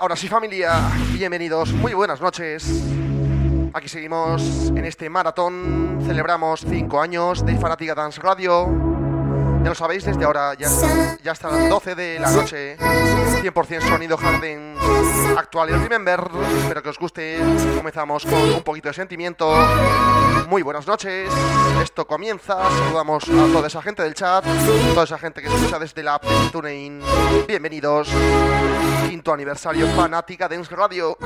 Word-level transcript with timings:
Ahora 0.00 0.16
sí 0.16 0.28
familia, 0.28 0.80
bienvenidos, 1.12 1.74
muy 1.74 1.92
buenas 1.92 2.22
noches. 2.22 2.64
Aquí 3.74 3.86
seguimos 3.86 4.72
en 4.74 4.86
este 4.86 5.10
maratón, 5.10 6.02
celebramos 6.06 6.64
5 6.66 7.02
años 7.02 7.44
de 7.44 7.54
Fanática 7.58 7.94
Dance 7.94 8.18
Radio. 8.18 8.89
Ya 9.62 9.68
lo 9.68 9.74
sabéis, 9.74 10.04
desde 10.04 10.24
ahora 10.24 10.54
ya, 10.54 10.68
ya 11.22 11.32
hasta 11.32 11.50
las 11.50 11.68
12 11.68 11.94
de 11.94 12.18
la 12.18 12.30
noche, 12.30 12.76
100% 12.78 13.88
sonido 13.88 14.16
Harden 14.16 14.76
actual 15.36 15.70
y 15.70 15.72
remember. 15.72 16.20
Espero 16.62 16.82
que 16.82 16.88
os 16.88 16.98
guste. 16.98 17.38
Comenzamos 17.76 18.24
con 18.24 18.40
un 18.40 18.62
poquito 18.62 18.88
de 18.88 18.94
sentimiento. 18.94 19.54
Muy 20.48 20.62
buenas 20.62 20.86
noches. 20.86 21.30
Esto 21.82 22.06
comienza. 22.06 22.56
Saludamos 22.70 23.24
a 23.28 23.52
toda 23.52 23.66
esa 23.66 23.82
gente 23.82 24.02
del 24.02 24.14
chat, 24.14 24.44
toda 24.94 25.04
esa 25.04 25.18
gente 25.18 25.42
que 25.42 25.48
escucha 25.48 25.78
desde 25.78 26.02
la 26.02 26.18
TuneIn. 26.52 27.02
Bienvenidos. 27.46 28.08
Quinto 29.08 29.32
aniversario 29.32 29.86
Fanática 29.88 30.48
Dance 30.48 30.74
Radio. 30.74 31.16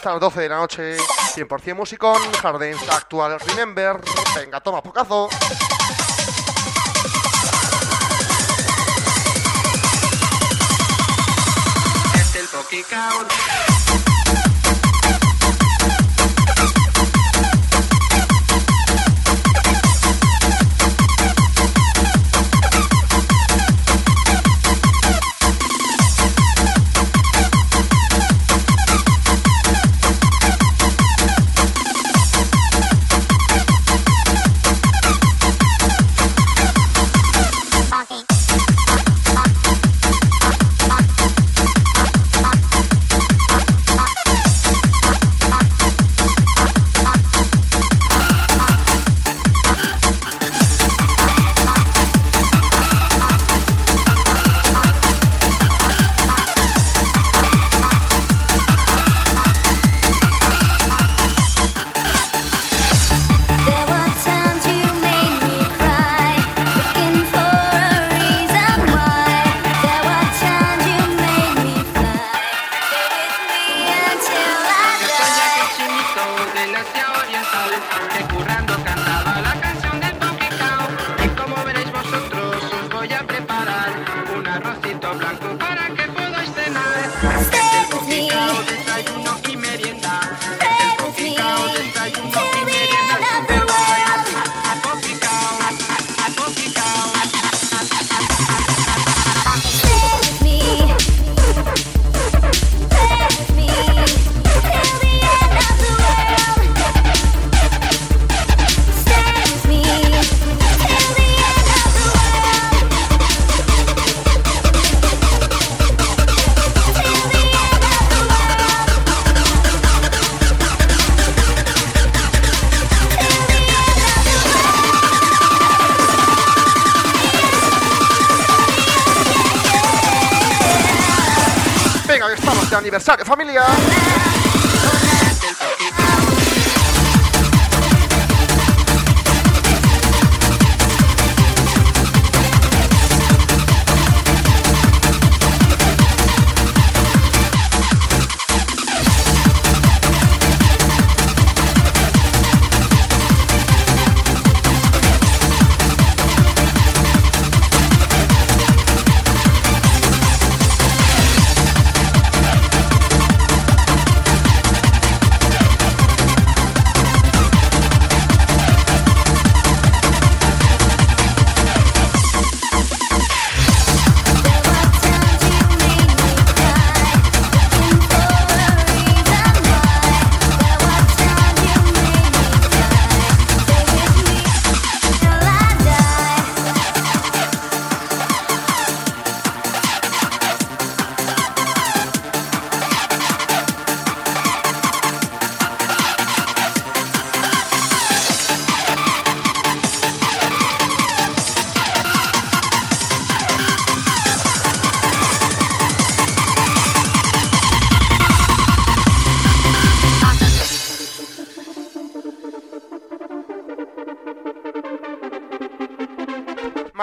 Hasta 0.00 0.12
las 0.12 0.20
12 0.20 0.40
de 0.40 0.48
la 0.48 0.56
noche. 0.56 0.96
100% 0.96 1.74
musicón, 1.74 2.16
Jardins 2.40 2.80
actual 2.88 3.38
Remember. 3.38 4.00
Venga, 4.34 4.58
toma 4.60 4.82
pocazo. 4.82 5.28
Es 12.14 12.34
el 12.34 12.48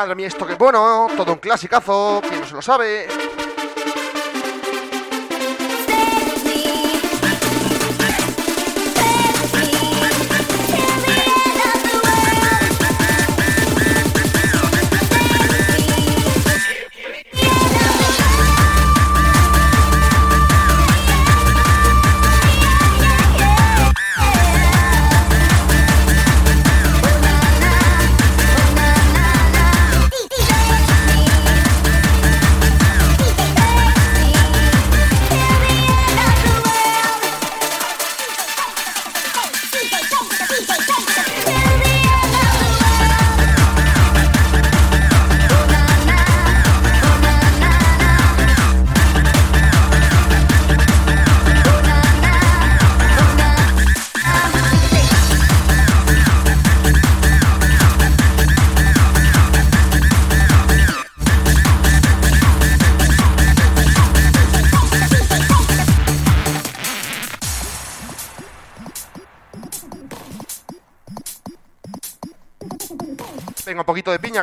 Madre 0.07 0.15
mía, 0.15 0.27
esto 0.27 0.48
que 0.48 0.56
bueno, 0.56 1.07
todo 1.18 1.33
un 1.33 1.39
clasicazo, 1.39 2.21
quien 2.25 2.39
no 2.39 2.48
se 2.48 2.56
lo 2.56 2.62
sabe. 2.62 3.07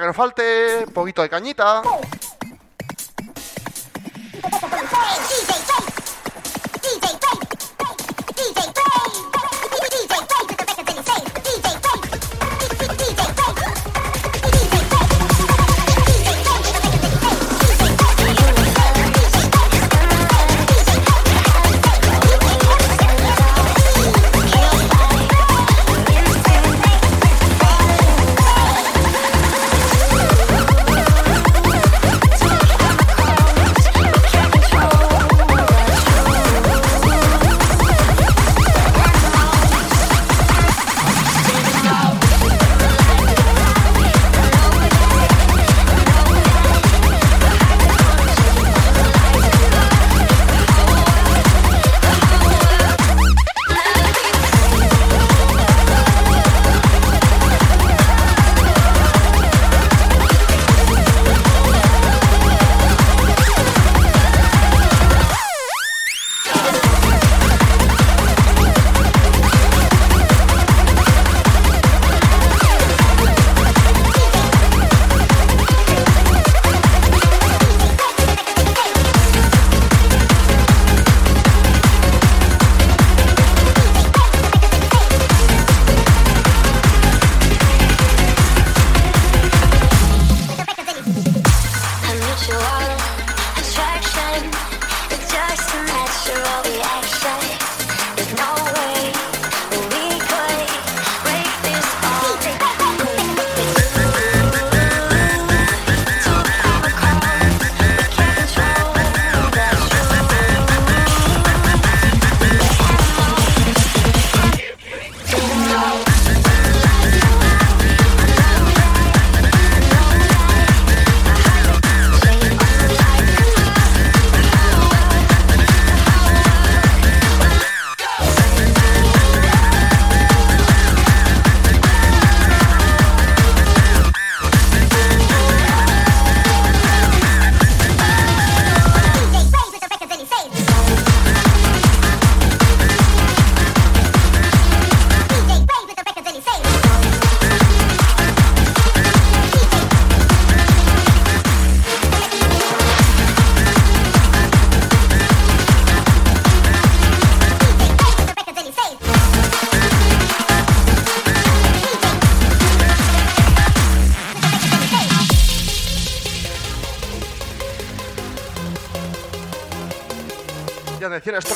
Que 0.01 0.07
nos 0.07 0.17
falte, 0.17 0.85
un 0.87 0.93
poquito 0.93 1.23
de 1.23 1.29
cañita. 1.29 1.83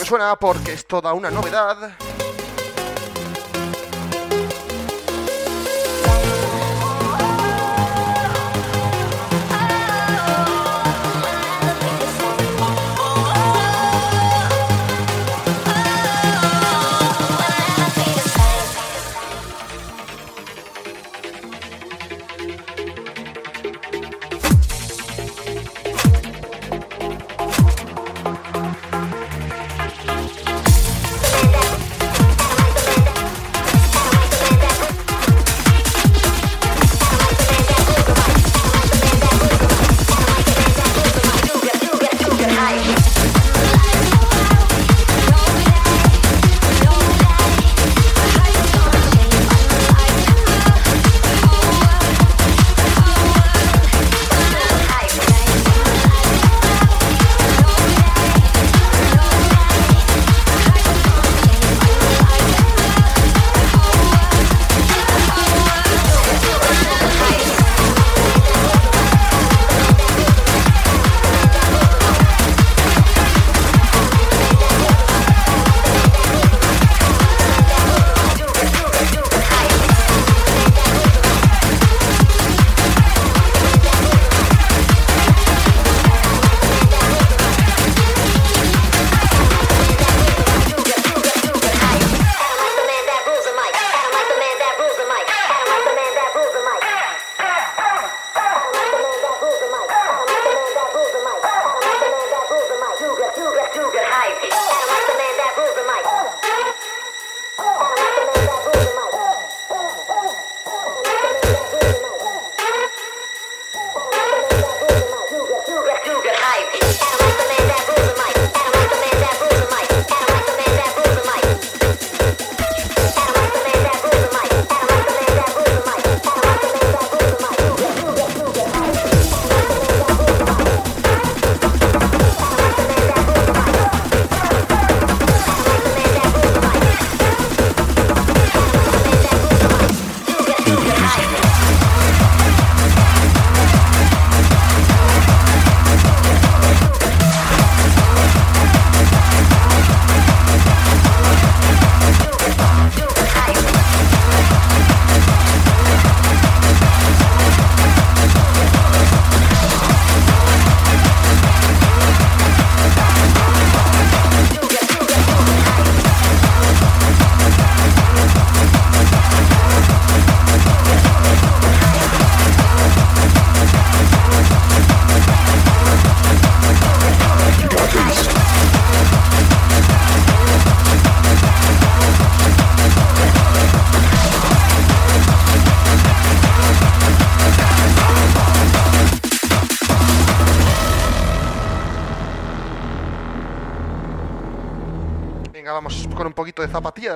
Suena 0.08 0.36
porque 0.36 0.72
es 0.72 0.86
toda 0.86 1.12
una 1.12 1.30
novedad. 1.30 1.92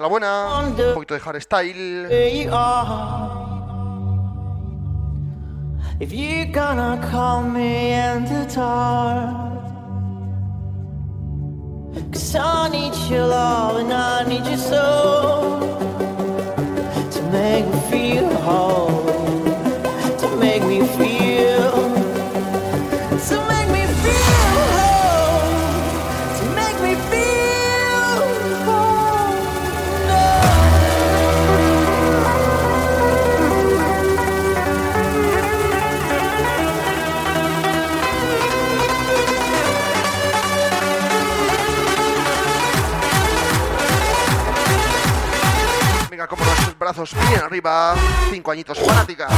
La 0.02 0.08
buena, 0.08 0.58
un 0.58 0.74
poquito 0.94 1.14
de 1.14 1.20
hardstyle. 1.20 2.08
If 6.00 6.12
you're 6.12 6.46
gonna 6.46 6.98
call 7.10 7.44
me 7.44 7.92
and 7.92 8.26
talk 8.50 9.52
Cause 12.10 12.34
I 12.34 12.68
need 12.70 12.92
your 13.08 13.28
love 13.28 13.76
and 13.76 13.92
I 13.92 14.24
need 14.24 14.44
your 14.44 14.56
soul 14.56 15.60
To 17.10 17.22
make 17.30 17.66
me 17.66 17.81
brazos 46.78 47.14
bien 47.28 47.40
arriba. 47.42 47.94
Cinco 48.30 48.50
añitos 48.50 48.78
fanática. 48.78 49.28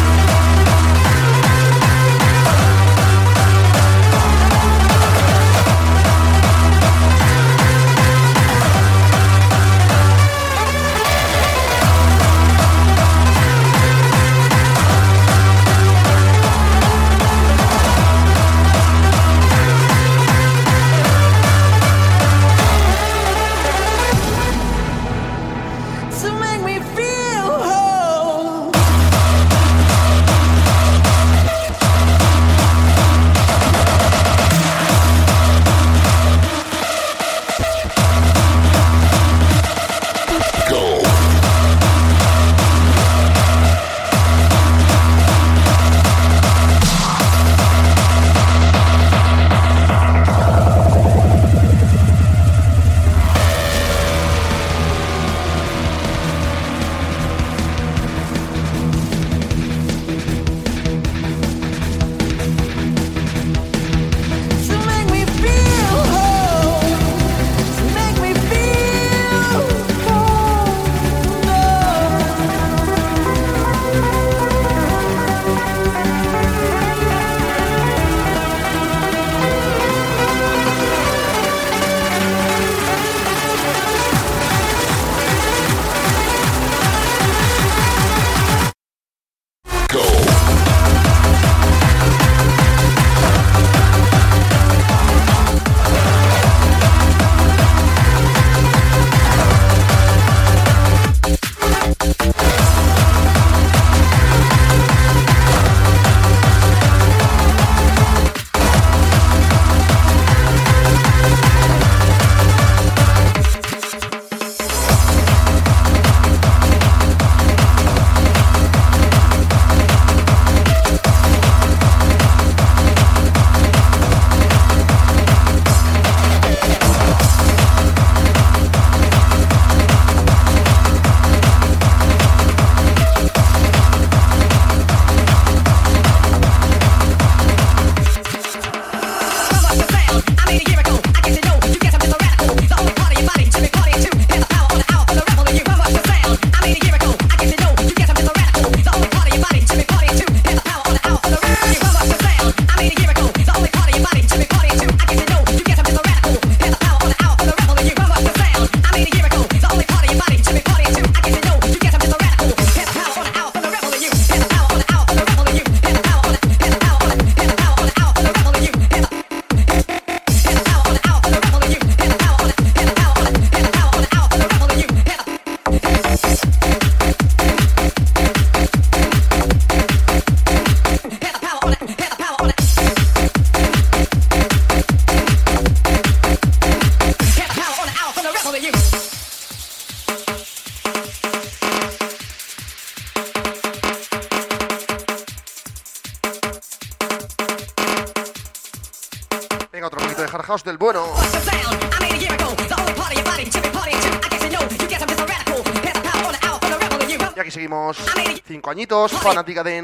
Fanática 209.24 209.64
de 209.64 209.82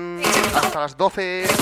hasta 0.54 0.80
las 0.80 0.94
12. 0.98 1.59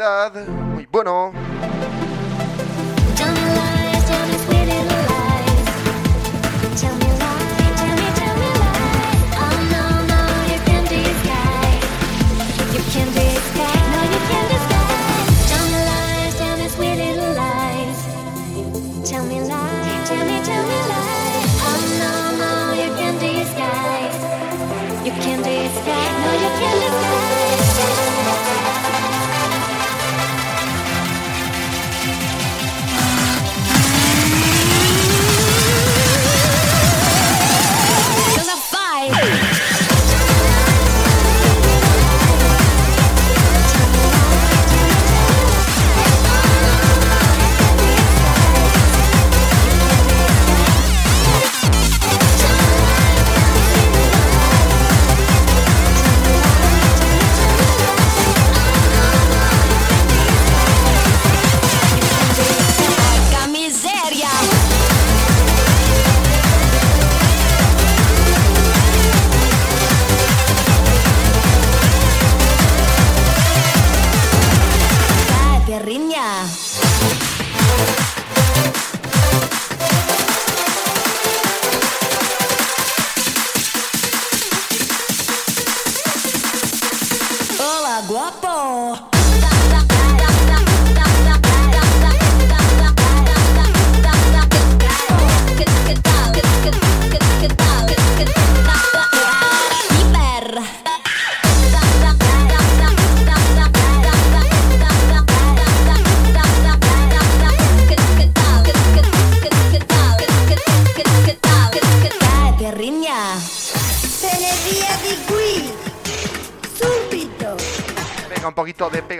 Muy 0.00 0.59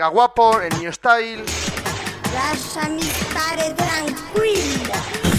pega 0.01 0.07
guapo, 0.07 0.59
el 0.59 0.75
New 0.79 0.91
Style. 0.91 1.43
Lasciami 2.33 3.03
stare 3.03 3.75
tranquilla. 3.75 5.30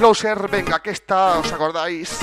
Closer, 0.00 0.48
venga, 0.48 0.80
que 0.80 0.92
está, 0.92 1.38
¿os 1.38 1.52
acordáis? 1.52 2.18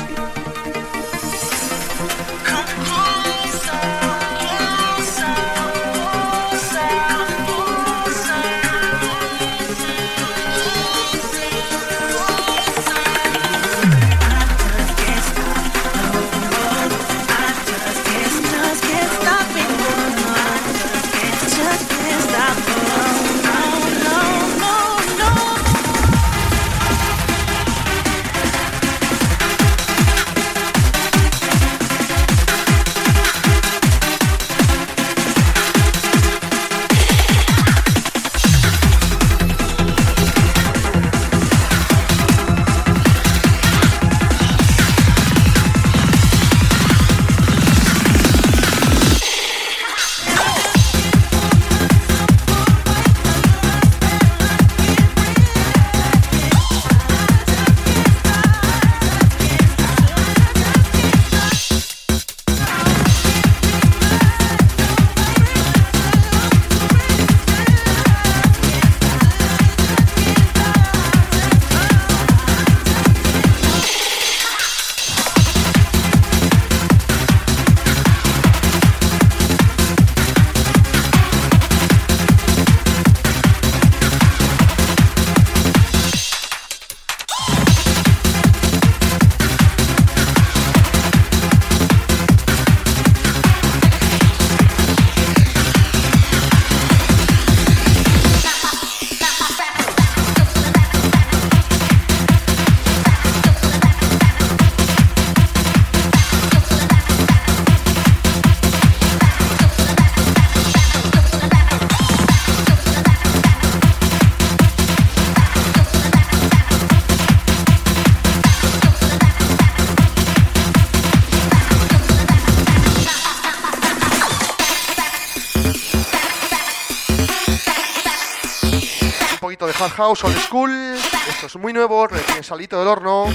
House 129.98 130.24
Old 130.26 130.38
School. 130.38 130.96
Esto 131.28 131.48
es 131.48 131.56
muy 131.56 131.74
nuevo, 131.74 132.06
recién 132.06 132.44
salito 132.44 132.78
del 132.78 132.88
horno. 132.88 133.26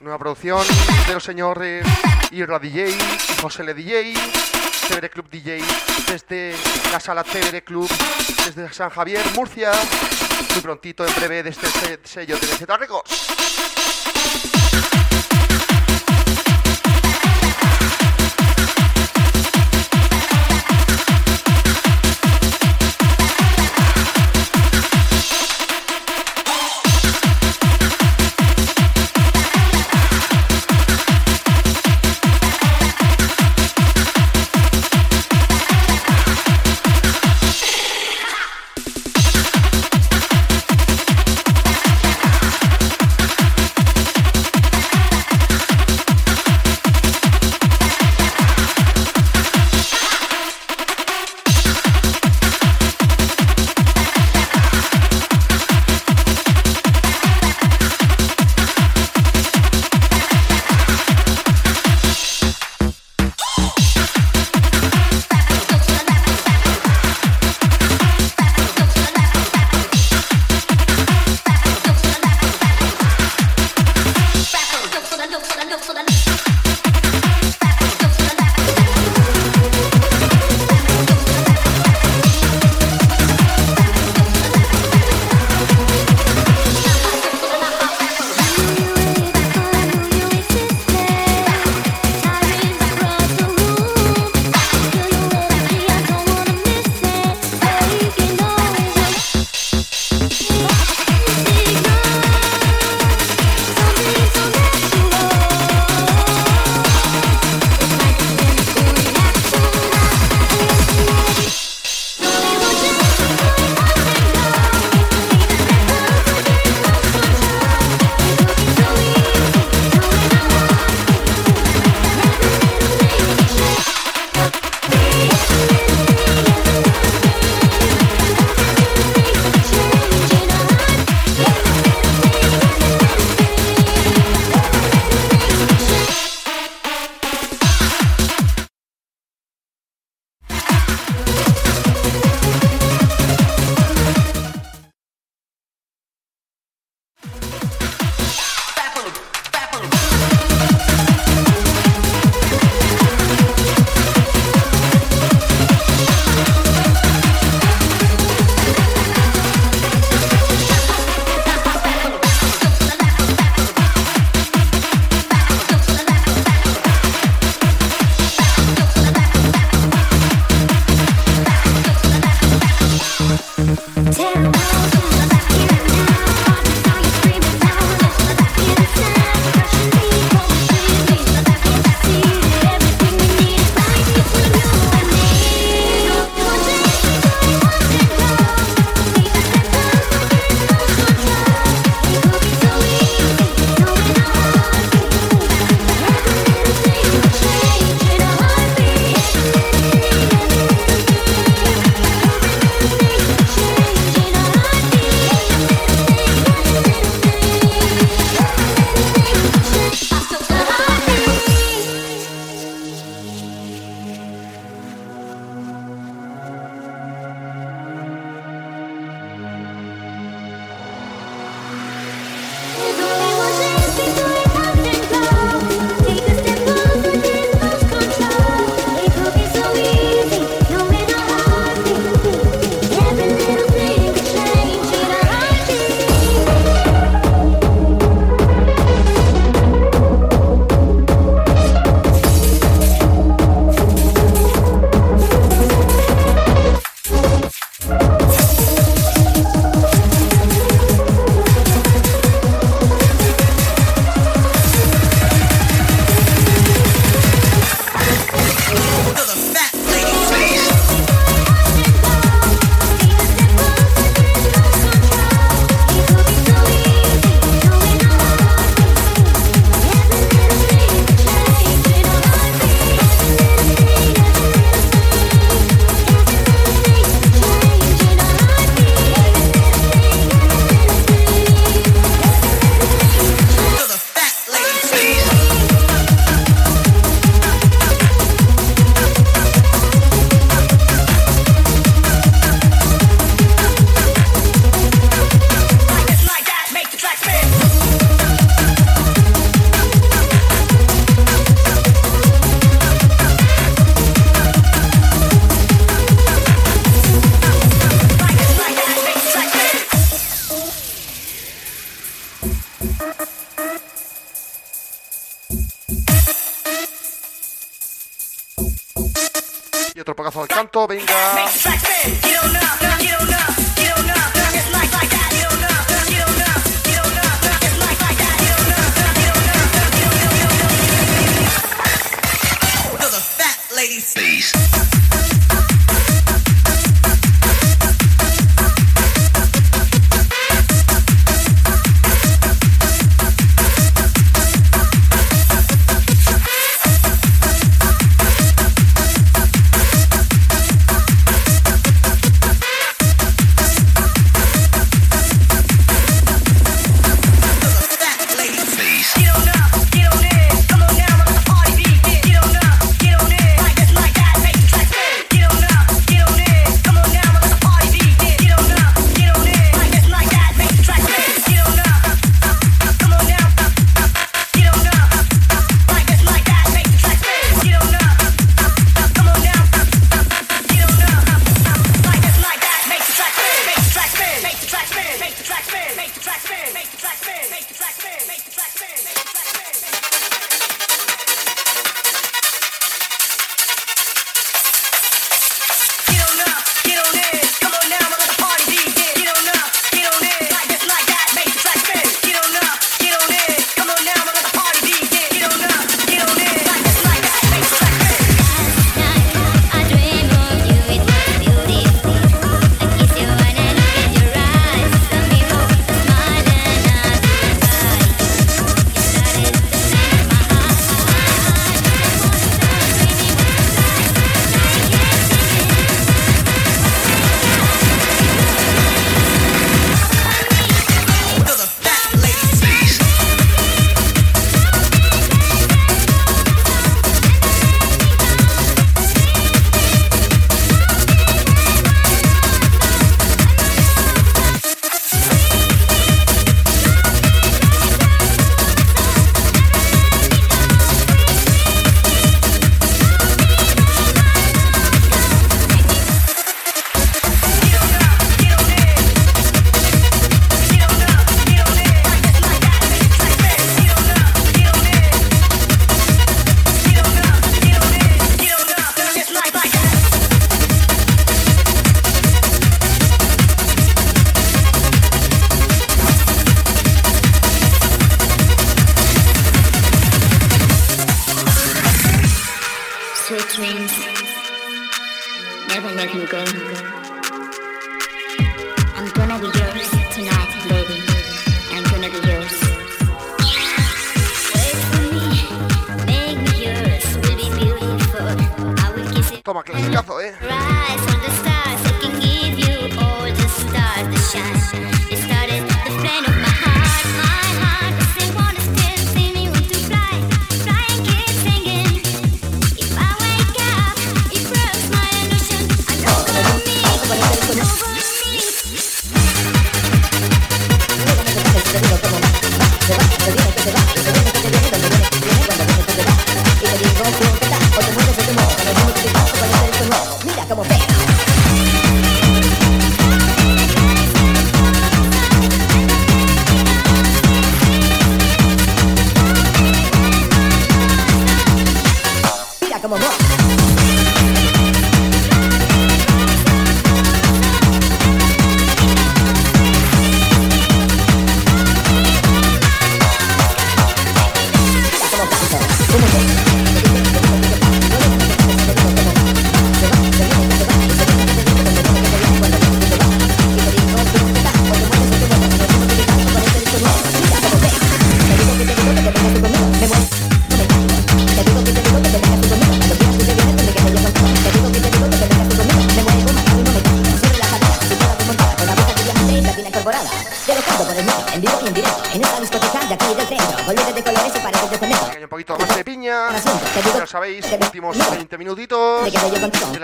Nueva 0.00 0.18
producción 0.18 0.60
de 1.06 1.14
los 1.14 1.22
señores 1.22 1.86
Irra 2.32 2.58
DJ, 2.58 2.98
José 3.40 3.62
Le 3.62 3.72
DJ. 3.74 4.14
TVR 4.88 5.08
Club 5.08 5.30
DJ, 5.30 5.62
desde 6.08 6.56
la 6.90 6.98
sala 6.98 7.22
TVR 7.22 7.62
Club, 7.62 7.88
desde 8.44 8.72
San 8.72 8.90
Javier, 8.90 9.24
Murcia, 9.36 9.70
muy 10.52 10.62
prontito, 10.62 11.06
en 11.06 11.14
breve, 11.14 11.44
desde 11.44 11.68
este 11.68 12.00
sello 12.02 12.36
TVZ 12.36 12.66
Records. 12.76 13.79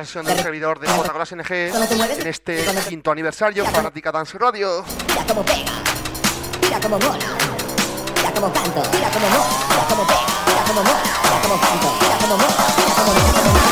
Sesión 0.06 0.24
del 0.24 0.38
servidor 0.38 0.78
de 0.78 0.88
Fotogramas 0.88 1.32
NG 1.32 1.52
en 1.52 2.26
este 2.26 2.64
quinto 2.88 3.10
aniversario 3.10 3.66
Fanática 3.66 4.10
Dance 4.10 4.38
Radio. 4.38 4.84
Mira 5.08 5.24
cómo 5.26 5.42
pega, 5.44 5.72
mira 6.62 6.80
cómo 6.80 6.98
mola, 6.98 7.18
mira 8.16 8.32
cómo 8.34 8.52
canto, 8.52 8.82
mira 8.92 9.10
cómo 9.10 9.28
mola, 9.28 9.46
mira 9.68 9.86
cómo 9.88 10.06
pega, 10.06 10.20
mira 10.46 10.62
cómo 10.66 10.82
mola, 10.82 11.02
mira 11.22 11.40
cómo 11.42 11.60
canto, 11.60 11.88
mira 12.00 12.18
cómo 12.18 12.36
mola, 12.36 12.54
mira 12.76 12.94
cómo 12.94 13.65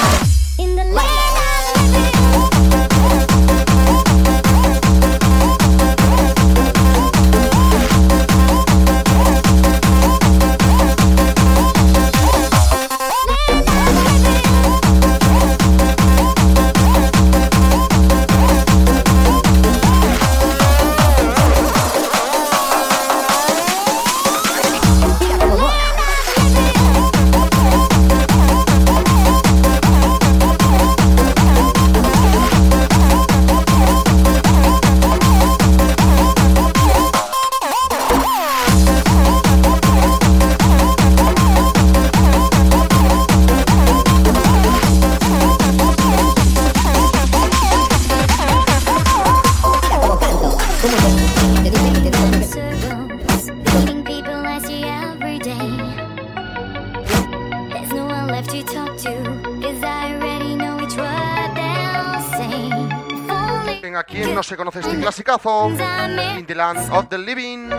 clasicazo, 65.14 65.68
In 65.68 66.44
the 66.46 66.54
Land 66.56 66.90
of 66.92 67.08
the 67.08 67.18
Living, 67.18 67.70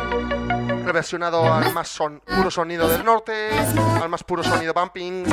reversionado 0.85 1.53
al 1.53 1.73
más 1.73 1.89
son, 1.89 2.21
puro 2.21 2.49
sonido 2.49 2.87
del 2.87 3.03
norte, 3.03 3.49
al 4.01 4.07
más 4.07 4.23
puro 4.23 4.41
sonido 4.41 4.73
bumping. 4.73 5.25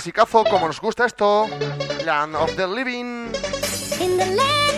clasicazo 0.00 0.44
como 0.44 0.66
nos 0.66 0.80
gusta 0.80 1.04
esto, 1.04 1.46
Land 2.06 2.34
of 2.34 2.56
the 2.56 2.66
Living. 2.66 3.30
In 4.00 4.16
the 4.16 4.24
land 4.34 4.69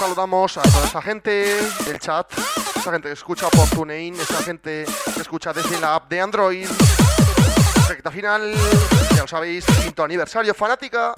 saludamos 0.00 0.56
a 0.56 0.62
toda 0.62 0.86
esa 0.86 1.02
gente 1.02 1.30
del 1.84 1.98
chat, 1.98 2.26
esa 2.74 2.90
gente 2.90 3.08
que 3.08 3.12
escucha 3.12 3.50
por 3.50 3.68
TuneIn, 3.68 4.18
esa 4.18 4.42
gente 4.42 4.86
que 5.14 5.20
escucha 5.20 5.52
desde 5.52 5.78
la 5.78 5.96
app 5.96 6.08
de 6.08 6.20
Android. 6.22 6.66
Recta 7.86 8.10
final, 8.10 8.54
ya 9.14 9.20
lo 9.20 9.28
sabéis, 9.28 9.66
quinto 9.82 10.02
aniversario 10.02 10.54
fanática. 10.54 11.14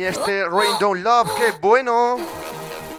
Mía, 0.00 0.08
este 0.08 0.46
Rain 0.46 0.78
Down 0.80 1.02
Love, 1.02 1.28
qué 1.36 1.52
bueno. 1.60 2.16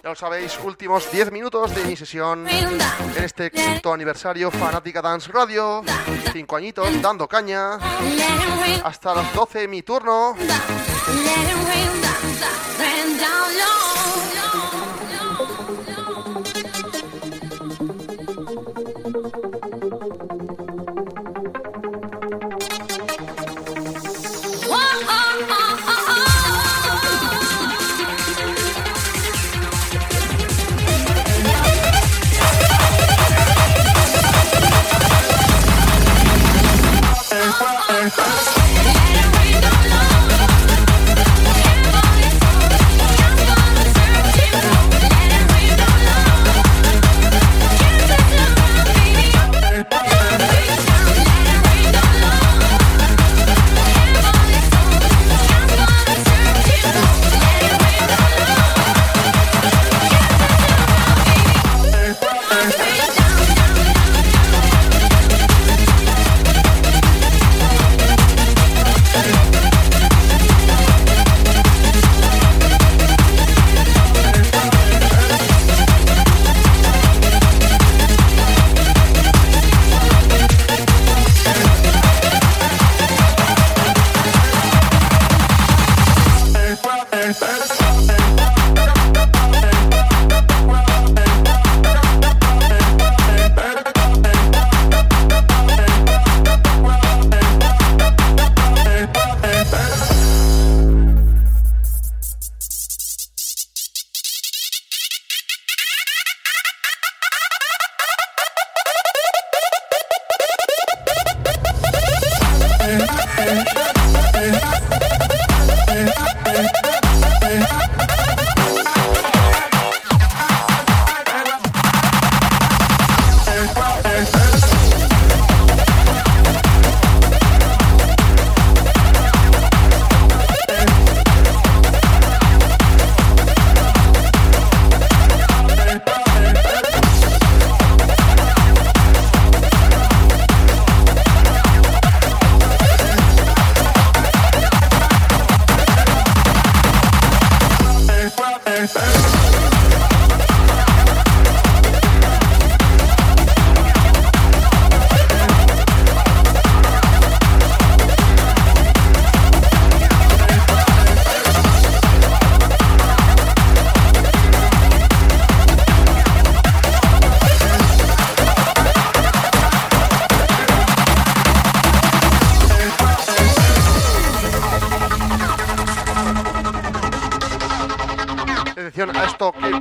Ya 0.03 0.09
lo 0.09 0.15
sabéis, 0.15 0.55
últimos 0.63 1.11
10 1.11 1.31
minutos 1.31 1.73
de 1.73 1.83
mi 1.83 1.95
sesión 1.95 2.47
en 2.47 3.23
este 3.23 3.49
quinto 3.49 3.91
aniversario 3.91 4.51
Fanática 4.51 5.01
Dance 5.01 5.31
Radio. 5.31 5.81
Cinco 6.31 6.57
añitos 6.57 7.01
dando 7.01 7.27
caña. 7.27 7.79
Hasta 8.83 9.15
las 9.15 9.33
12 9.33 9.67
mi 9.67 9.81
turno. 9.81 10.35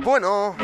Bueno. 0.03 0.55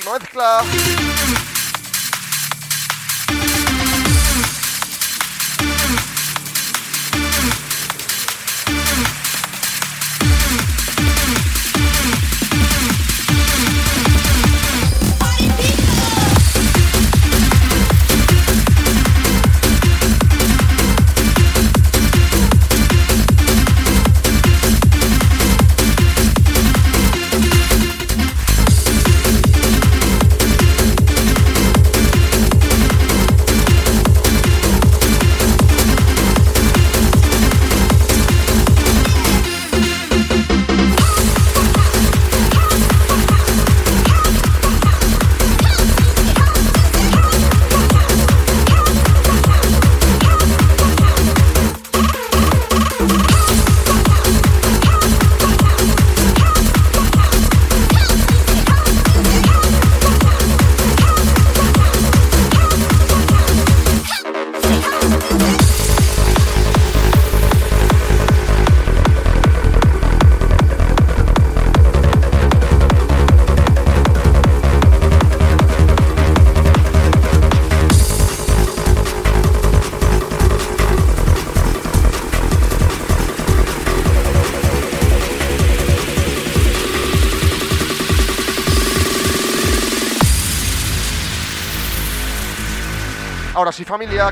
90 0.00 0.26
klar. 0.32 1.11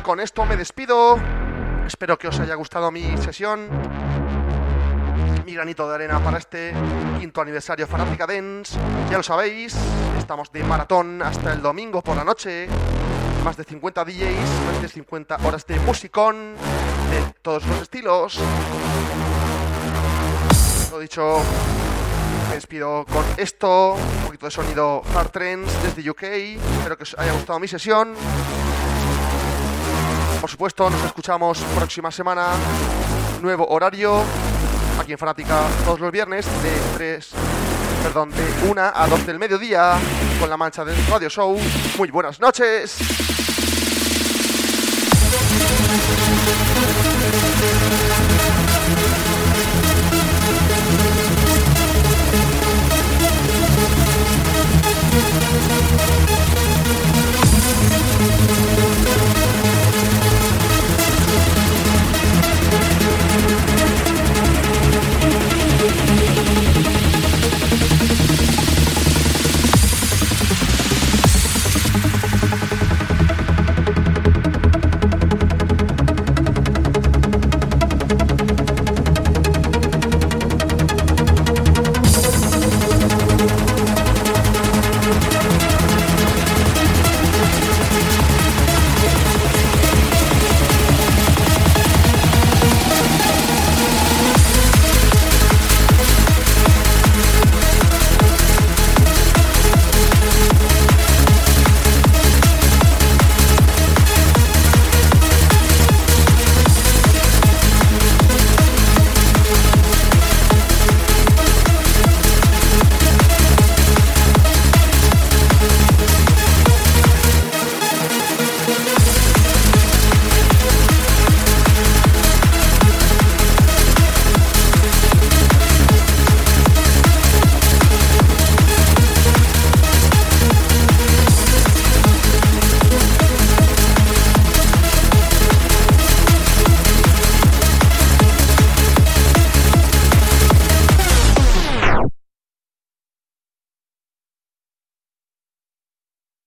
Con 0.03 0.19
esto 0.19 0.45
me 0.45 0.57
despido. 0.57 1.17
Espero 1.87 2.19
que 2.19 2.27
os 2.27 2.41
haya 2.41 2.57
gustado 2.57 2.91
mi 2.91 3.17
sesión. 3.19 3.69
Mi 5.47 5.55
granito 5.55 5.89
de 5.89 5.95
arena 5.95 6.19
para 6.19 6.39
este 6.39 6.75
quinto 7.21 7.41
aniversario 7.41 7.87
Fanática 7.87 8.27
Dance. 8.27 8.77
Ya 9.09 9.17
lo 9.17 9.23
sabéis, 9.23 9.77
estamos 10.19 10.51
de 10.51 10.65
maratón 10.65 11.23
hasta 11.23 11.53
el 11.53 11.63
domingo 11.63 12.03
por 12.03 12.17
la 12.17 12.25
noche. 12.25 12.67
Más 13.45 13.57
de 13.57 13.63
50 13.63 14.05
DJs, 14.05 14.51
más 14.67 14.83
de 14.83 14.89
50 14.89 15.37
horas 15.45 15.65
de 15.65 15.79
musicón 15.79 16.55
de 17.11 17.33
todos 17.41 17.65
los 17.65 17.83
estilos. 17.83 18.41
Lo 20.91 20.99
dicho, 20.99 21.39
me 22.49 22.57
despido 22.57 23.07
con 23.07 23.25
esto, 23.37 23.93
un 23.93 24.25
poquito 24.25 24.47
de 24.47 24.51
sonido 24.51 25.03
Hard 25.15 25.31
Trends 25.31 25.83
desde 25.85 26.11
UK. 26.11 26.23
Espero 26.25 26.97
que 26.97 27.05
os 27.05 27.17
haya 27.17 27.33
gustado 27.33 27.61
mi 27.61 27.69
sesión. 27.69 28.17
Por 30.41 30.49
supuesto, 30.49 30.89
nos 30.89 31.05
escuchamos 31.05 31.59
próxima 31.77 32.11
semana. 32.11 32.49
Nuevo 33.43 33.69
horario. 33.69 34.23
Aquí 34.99 35.13
en 35.13 35.19
Fanática 35.19 35.67
todos 35.85 36.01
los 36.01 36.11
viernes 36.11 36.47
de 36.63 36.73
3, 36.95 37.31
perdón, 38.03 38.31
de 38.31 38.71
1 38.71 38.83
a 38.95 39.07
2 39.07 39.27
del 39.27 39.39
mediodía 39.39 39.99
con 40.39 40.49
la 40.49 40.57
mancha 40.57 40.85
del 40.85 40.97
radio 41.07 41.29
show. 41.29 41.59
Muy 41.99 42.11
buenas 42.11 42.41
noches. 42.41 42.97